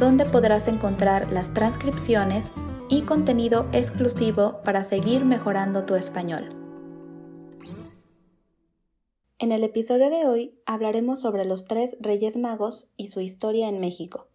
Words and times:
donde 0.00 0.24
podrás 0.24 0.66
encontrar 0.66 1.30
las 1.30 1.52
transcripciones 1.52 2.52
y 2.88 3.02
contenido 3.02 3.66
exclusivo 3.72 4.60
para 4.64 4.82
seguir 4.82 5.26
mejorando 5.26 5.84
tu 5.84 5.94
español. 5.94 6.56
En 9.38 9.52
el 9.52 9.62
episodio 9.62 10.08
de 10.08 10.26
hoy 10.26 10.58
hablaremos 10.64 11.20
sobre 11.20 11.44
los 11.44 11.66
tres 11.66 11.96
Reyes 12.00 12.38
Magos 12.38 12.90
y 12.96 13.08
su 13.08 13.20
historia 13.20 13.68
en 13.68 13.78
México. 13.78 14.28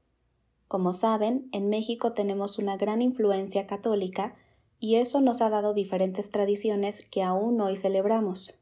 Como 0.67 0.93
saben, 0.93 1.49
en 1.51 1.69
México 1.69 2.13
tenemos 2.13 2.59
una 2.59 2.77
gran 2.77 3.01
influencia 3.01 3.65
católica 3.65 4.35
y 4.79 4.95
eso 4.95 5.19
nos 5.19 5.41
ha 5.41 5.49
dado 5.49 5.73
diferentes 5.73 6.29
tradiciones 6.29 7.01
que 7.09 7.23
aún 7.23 7.59
hoy 7.59 7.75
celebramos. 7.75 8.53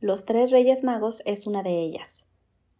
Los 0.00 0.26
tres 0.26 0.50
Reyes 0.50 0.84
Magos 0.84 1.22
es 1.24 1.46
una 1.46 1.62
de 1.62 1.80
ellas. 1.80 2.27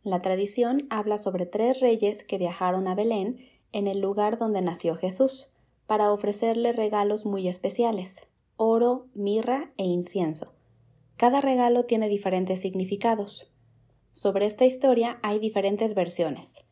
La 0.09 0.23
tradición 0.23 0.87
habla 0.89 1.19
sobre 1.19 1.45
tres 1.45 1.81
reyes 1.81 2.25
que 2.25 2.39
viajaron 2.39 2.89
a 2.89 2.95
Belén, 2.95 3.47
en 3.73 3.87
el 3.87 4.01
lugar 4.01 4.39
donde 4.39 4.63
nació 4.63 4.95
Jesús, 4.95 5.51
para 5.87 6.11
ofrecerle 6.13 6.73
regalos 6.73 7.27
muy 7.27 7.47
especiales, 7.47 8.23
oro, 8.57 9.09
mirra 9.13 9.71
e 9.77 9.85
incienso. 9.85 10.55
Cada 11.19 11.43
regalo 11.43 11.85
tiene 11.85 12.09
diferentes 12.09 12.59
significados. 12.59 13.53
Sobre 14.15 14.47
esta 14.47 14.65
historia 14.65 15.19
hay 15.23 15.41
diferentes 15.41 15.93
versiones. 15.93 16.65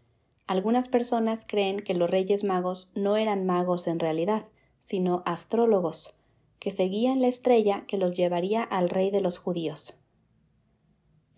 Algunas 0.47 0.89
personas 0.89 1.45
creen 1.47 1.81
que 1.81 1.93
los 1.93 2.09
reyes 2.09 2.43
magos 2.43 2.91
no 2.95 3.19
eran 3.19 3.45
magos 3.45 3.87
en 3.87 3.99
realidad, 3.99 4.47
sino 4.81 5.23
astrólogos, 5.27 6.15
que 6.59 6.71
seguían 6.71 7.21
la 7.21 7.29
estrella 7.29 7.85
que 7.87 7.99
los 7.99 8.17
llevaría 8.17 8.63
al 8.63 8.89
rey 8.89 9.11
de 9.11 9.21
los 9.21 9.37
judíos. 9.37 9.93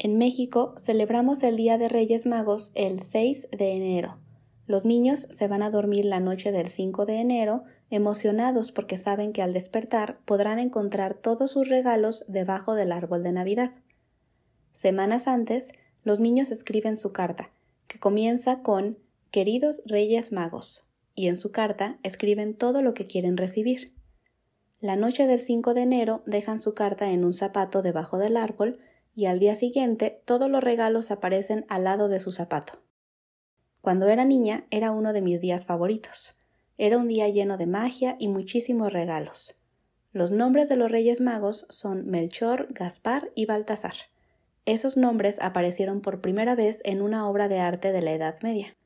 En 0.01 0.17
México 0.17 0.75
celebramos 0.79 1.43
el 1.43 1.57
Día 1.57 1.77
de 1.77 1.89
Reyes 1.89 2.25
Magos 2.25 2.71
el 2.77 3.03
6 3.03 3.49
de 3.51 3.73
enero. 3.73 4.21
Los 4.69 4.85
niños 4.85 5.27
se 5.31 5.49
van 5.49 5.61
a 5.61 5.71
dormir 5.71 6.05
la 6.05 6.21
noche 6.21 6.53
del 6.53 6.69
5 6.69 7.05
de 7.05 7.17
enero 7.17 7.65
emocionados 7.91 8.71
porque 8.71 8.97
saben 8.97 9.33
que 9.33 9.43
al 9.43 9.53
despertar 9.53 10.21
podrán 10.25 10.61
encontrar 10.61 11.15
todos 11.15 11.51
sus 11.51 11.69
regalos 11.69 12.25
debajo 12.29 12.77
del 12.77 12.93
árbol 12.93 13.25
de 13.25 13.33
Navidad. 13.33 13.73
Semanas 14.73 15.27
antes, 15.27 15.73
los 16.05 16.21
niños 16.21 16.53
escriben 16.53 16.97
su 16.97 17.13
carta, 17.13 17.51
que 17.89 17.99
comienza 17.99 18.63
con 18.63 18.99
Queridos 19.33 19.83
Reyes 19.85 20.31
Magos, 20.31 20.85
y 21.17 21.27
en 21.27 21.35
su 21.35 21.51
carta 21.51 21.99
escriben 22.05 22.55
todo 22.55 22.83
lo 22.83 22.95
que 22.95 23.09
quieren 23.09 23.37
recibir. 23.37 23.93
La 24.81 24.95
noche 24.95 25.27
del 25.27 25.41
5 25.41 25.75
de 25.75 25.83
enero 25.83 26.23
dejan 26.25 26.61
su 26.61 26.75
carta 26.75 27.11
en 27.11 27.25
un 27.25 27.35
zapato 27.35 27.83
debajo 27.83 28.19
del 28.19 28.37
árbol 28.37 28.79
y 29.19 29.27
al 29.27 29.41
día 29.41 29.57
siguiente 29.57 30.23
todos 30.27 30.49
los 30.49 30.63
regalos 30.63 31.11
aparecen 31.11 31.67
al 31.69 31.83
lado 31.83 32.07
de 32.07 32.21
su 32.21 32.31
zapato. 32.31 32.75
Cuando 33.81 34.07
era 34.07 34.25
niña 34.25 34.69
era 34.71 34.93
uno 34.93 35.13
de 35.13 35.23
mis 35.23 35.41
días 35.41 35.67
favoritos. 35.67 36.37
Era 36.77 36.99
un 36.99 37.09
día 37.09 37.29
lleno 37.29 37.57
de 37.57 37.67
magia 37.67 38.15
y 38.21 38.29
muchísimos 38.29 38.93
regalos. 38.93 39.57
Los 40.13 40.31
nombres 40.31 40.69
de 40.69 40.77
los 40.77 40.89
Reyes 40.89 41.21
Magos 41.21 41.67
son 41.69 42.07
Melchor, 42.07 42.69
Gaspar 42.71 43.33
y 43.35 43.47
Baltasar. 43.47 43.95
Esos 44.67 44.97
nombres 44.97 45.41
aparecieron 45.43 46.01
por 46.01 46.21
primera 46.21 46.55
vez 46.55 46.81
en 46.85 47.03
una 47.03 47.29
obra 47.29 47.49
de 47.49 47.59
arte 47.59 47.91
de 47.91 48.03
la 48.03 48.13
Edad 48.13 48.37
Media. 48.45 48.77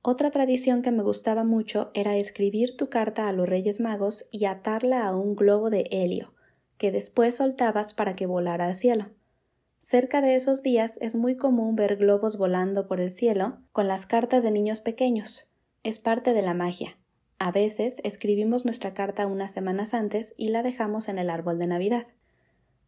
Otra 0.00 0.30
tradición 0.30 0.80
que 0.80 0.92
me 0.92 1.02
gustaba 1.02 1.44
mucho 1.44 1.90
era 1.92 2.16
escribir 2.16 2.74
tu 2.78 2.88
carta 2.88 3.28
a 3.28 3.32
los 3.32 3.46
Reyes 3.46 3.80
Magos 3.80 4.28
y 4.30 4.46
atarla 4.46 5.06
a 5.06 5.14
un 5.14 5.36
globo 5.36 5.68
de 5.68 5.84
helio, 5.90 6.32
que 6.78 6.90
después 6.90 7.36
soltabas 7.36 7.92
para 7.92 8.14
que 8.14 8.24
volara 8.24 8.64
al 8.64 8.74
cielo. 8.74 9.10
Cerca 9.80 10.20
de 10.20 10.34
esos 10.34 10.62
días 10.62 10.98
es 11.00 11.14
muy 11.14 11.36
común 11.36 11.76
ver 11.76 11.96
globos 11.96 12.36
volando 12.36 12.88
por 12.88 13.00
el 13.00 13.10
cielo 13.10 13.58
con 13.72 13.86
las 13.86 14.06
cartas 14.06 14.42
de 14.42 14.50
niños 14.50 14.80
pequeños. 14.80 15.48
Es 15.84 15.98
parte 15.98 16.34
de 16.34 16.42
la 16.42 16.52
magia. 16.52 16.98
A 17.38 17.52
veces 17.52 18.00
escribimos 18.02 18.64
nuestra 18.64 18.92
carta 18.92 19.26
unas 19.26 19.52
semanas 19.52 19.94
antes 19.94 20.34
y 20.36 20.48
la 20.48 20.64
dejamos 20.64 21.08
en 21.08 21.18
el 21.18 21.30
árbol 21.30 21.58
de 21.58 21.68
Navidad. 21.68 22.08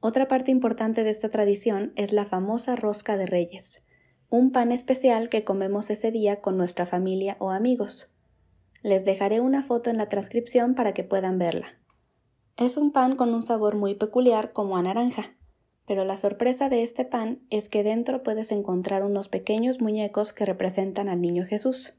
Otra 0.00 0.26
parte 0.26 0.50
importante 0.50 1.04
de 1.04 1.10
esta 1.10 1.30
tradición 1.30 1.92
es 1.94 2.12
la 2.12 2.26
famosa 2.26 2.74
rosca 2.74 3.16
de 3.16 3.26
reyes, 3.26 3.86
un 4.28 4.50
pan 4.50 4.72
especial 4.72 5.28
que 5.28 5.44
comemos 5.44 5.90
ese 5.90 6.10
día 6.10 6.40
con 6.40 6.56
nuestra 6.56 6.86
familia 6.86 7.36
o 7.38 7.50
amigos. 7.50 8.12
Les 8.82 9.04
dejaré 9.04 9.40
una 9.40 9.62
foto 9.62 9.90
en 9.90 9.96
la 9.96 10.08
transcripción 10.08 10.74
para 10.74 10.92
que 10.92 11.04
puedan 11.04 11.38
verla. 11.38 11.78
Es 12.56 12.76
un 12.76 12.90
pan 12.92 13.14
con 13.14 13.32
un 13.32 13.42
sabor 13.42 13.76
muy 13.76 13.94
peculiar 13.94 14.52
como 14.52 14.76
a 14.76 14.82
naranja 14.82 15.36
pero 15.86 16.04
la 16.04 16.16
sorpresa 16.16 16.68
de 16.68 16.82
este 16.82 17.04
pan 17.04 17.40
es 17.50 17.68
que 17.68 17.82
dentro 17.82 18.22
puedes 18.22 18.52
encontrar 18.52 19.04
unos 19.04 19.28
pequeños 19.28 19.80
muñecos 19.80 20.32
que 20.32 20.44
representan 20.44 21.08
al 21.08 21.20
niño 21.20 21.44
Jesús. 21.44 21.94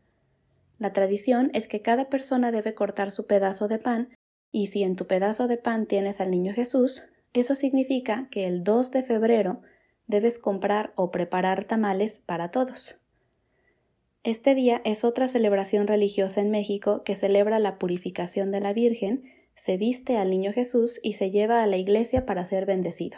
La 0.77 0.93
tradición 0.93 1.51
es 1.53 1.67
que 1.67 1.81
cada 1.81 2.09
persona 2.09 2.51
debe 2.51 2.73
cortar 2.73 3.11
su 3.11 3.27
pedazo 3.27 3.67
de 3.67 3.79
pan, 3.79 4.09
y 4.51 4.67
si 4.67 4.83
en 4.83 4.95
tu 4.95 5.07
pedazo 5.07 5.47
de 5.47 5.57
pan 5.57 5.85
tienes 5.85 6.21
al 6.21 6.31
niño 6.31 6.53
Jesús, 6.53 7.03
eso 7.33 7.55
significa 7.55 8.27
que 8.29 8.47
el 8.47 8.63
2 8.63 8.91
de 8.91 9.03
febrero 9.03 9.61
debes 10.07 10.39
comprar 10.39 10.91
o 10.95 11.11
preparar 11.11 11.63
tamales 11.63 12.19
para 12.19 12.51
todos. 12.51 12.97
Este 14.23 14.53
día 14.53 14.81
es 14.85 15.03
otra 15.03 15.27
celebración 15.27 15.87
religiosa 15.87 16.41
en 16.41 16.51
México 16.51 17.03
que 17.03 17.15
celebra 17.15 17.57
la 17.59 17.79
purificación 17.79 18.51
de 18.51 18.61
la 18.61 18.73
Virgen, 18.73 19.23
se 19.55 19.77
viste 19.77 20.17
al 20.17 20.29
niño 20.29 20.53
Jesús 20.53 20.99
y 21.01 21.13
se 21.13 21.31
lleva 21.31 21.63
a 21.63 21.67
la 21.67 21.77
iglesia 21.77 22.25
para 22.25 22.45
ser 22.45 22.65
bendecido. 22.65 23.17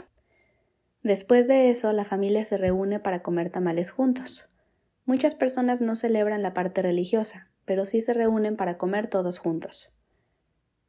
Después 1.03 1.49
de 1.49 1.69
eso, 1.69 1.91
la 1.91 2.05
familia 2.05 2.45
se 2.45 2.57
reúne 2.57 2.99
para 2.99 3.21
comer 3.21 3.49
tamales 3.49 3.91
juntos. 3.91 4.47
Muchas 5.05 5.35
personas 5.35 5.81
no 5.81 5.97
celebran 5.97 6.41
la 6.41 6.53
parte 6.53 6.81
religiosa, 6.81 7.51
pero 7.65 7.85
sí 7.85 7.99
se 7.99 8.13
reúnen 8.13 8.55
para 8.55 8.77
comer 8.77 9.07
todos 9.07 9.37
juntos. 9.37 9.93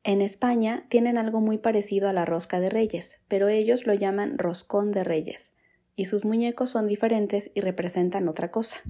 En 0.04 0.22
España 0.22 0.86
tienen 0.88 1.19
algo 1.19 1.41
muy 1.41 1.58
parecido 1.58 2.08
a 2.08 2.12
la 2.12 2.25
rosca 2.25 2.60
de 2.60 2.70
reyes, 2.70 3.22
pero 3.26 3.48
ellos 3.48 3.86
lo 3.86 3.94
llaman 3.94 4.38
roscón 4.38 4.92
de 4.92 5.02
reyes, 5.02 5.56
y 5.97 6.04
sus 6.04 6.25
muñecos 6.25 6.70
son 6.70 6.86
diferentes 6.86 7.50
y 7.54 7.60
representan 7.60 8.28
otra 8.28 8.52
cosa. 8.52 8.82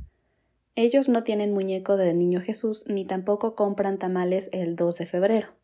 Ellos 0.75 1.09
no 1.09 1.23
tienen 1.25 1.55
muñeco 1.55 1.97
de 1.97 2.13
Niño 2.13 2.41
Jesús 2.41 2.85
ni 2.87 3.07
tampoco 3.07 3.55
compran 3.55 3.99
tamales 3.99 4.51
el 4.53 4.77
2 4.77 4.99
de 4.99 5.07
febrero. 5.07 5.55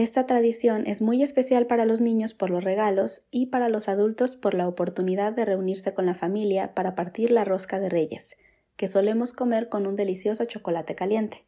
Esta 0.00 0.24
tradición 0.24 0.86
es 0.86 1.02
muy 1.02 1.22
especial 1.22 1.66
para 1.66 1.84
los 1.84 2.00
niños 2.00 2.32
por 2.32 2.48
los 2.48 2.64
regalos 2.64 3.26
y 3.30 3.48
para 3.48 3.68
los 3.68 3.86
adultos 3.86 4.34
por 4.34 4.54
la 4.54 4.66
oportunidad 4.66 5.34
de 5.34 5.44
reunirse 5.44 5.92
con 5.92 6.06
la 6.06 6.14
familia 6.14 6.74
para 6.74 6.94
partir 6.94 7.30
la 7.30 7.44
rosca 7.44 7.78
de 7.78 7.90
reyes, 7.90 8.38
que 8.76 8.88
solemos 8.88 9.34
comer 9.34 9.68
con 9.68 9.86
un 9.86 9.96
delicioso 9.96 10.46
chocolate 10.46 10.94
caliente. 10.94 11.44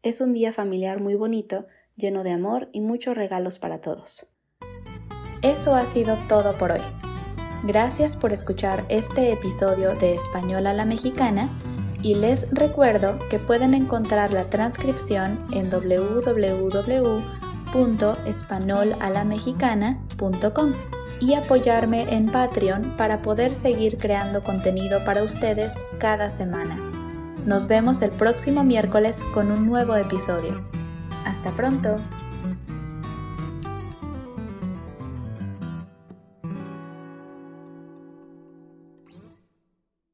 Es 0.00 0.22
un 0.22 0.32
día 0.32 0.50
familiar 0.54 1.02
muy 1.02 1.14
bonito, 1.14 1.66
lleno 1.94 2.24
de 2.24 2.30
amor 2.30 2.70
y 2.72 2.80
muchos 2.80 3.14
regalos 3.14 3.58
para 3.58 3.82
todos. 3.82 4.26
Eso 5.42 5.74
ha 5.74 5.84
sido 5.84 6.16
todo 6.26 6.56
por 6.56 6.72
hoy. 6.72 6.80
Gracias 7.64 8.16
por 8.16 8.32
escuchar 8.32 8.82
este 8.88 9.30
episodio 9.30 9.94
de 9.96 10.14
Español 10.14 10.66
a 10.68 10.72
la 10.72 10.86
Mexicana 10.86 11.50
y 12.02 12.14
les 12.14 12.48
recuerdo 12.50 13.18
que 13.28 13.38
pueden 13.38 13.74
encontrar 13.74 14.32
la 14.32 14.48
transcripción 14.48 15.44
en 15.52 15.68
www 15.68 17.49
www.espanolalamexicana.com 17.72 20.72
y 21.20 21.34
apoyarme 21.34 22.14
en 22.14 22.26
Patreon 22.26 22.96
para 22.96 23.22
poder 23.22 23.54
seguir 23.54 23.98
creando 23.98 24.42
contenido 24.42 25.04
para 25.04 25.22
ustedes 25.22 25.74
cada 25.98 26.30
semana. 26.30 26.76
Nos 27.46 27.66
vemos 27.66 28.02
el 28.02 28.10
próximo 28.10 28.64
miércoles 28.64 29.18
con 29.34 29.50
un 29.50 29.66
nuevo 29.66 29.96
episodio. 29.96 30.62
Hasta 31.24 31.50
pronto. 31.50 31.98